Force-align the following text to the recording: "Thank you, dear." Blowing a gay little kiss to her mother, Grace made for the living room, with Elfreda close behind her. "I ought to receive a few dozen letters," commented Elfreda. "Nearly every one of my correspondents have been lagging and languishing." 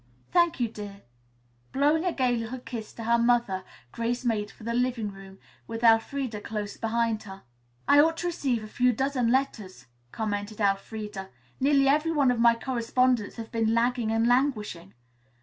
"Thank 0.31 0.59
you, 0.59 0.67
dear." 0.67 1.03
Blowing 1.73 2.05
a 2.05 2.11
gay 2.11 2.35
little 2.35 2.57
kiss 2.57 2.91
to 2.93 3.03
her 3.03 3.19
mother, 3.19 3.63
Grace 3.91 4.25
made 4.25 4.49
for 4.49 4.63
the 4.63 4.73
living 4.73 5.11
room, 5.11 5.37
with 5.67 5.83
Elfreda 5.83 6.41
close 6.41 6.75
behind 6.75 7.21
her. 7.21 7.43
"I 7.87 7.99
ought 7.99 8.17
to 8.17 8.25
receive 8.25 8.63
a 8.63 8.67
few 8.67 8.93
dozen 8.93 9.31
letters," 9.31 9.85
commented 10.11 10.59
Elfreda. 10.59 11.29
"Nearly 11.59 11.87
every 11.87 12.09
one 12.13 12.31
of 12.31 12.39
my 12.39 12.55
correspondents 12.55 13.35
have 13.35 13.51
been 13.51 13.75
lagging 13.75 14.09
and 14.11 14.25
languishing." 14.25 14.95